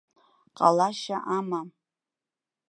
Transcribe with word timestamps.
Ҟалашьа 0.57 1.17
амам! 1.37 1.67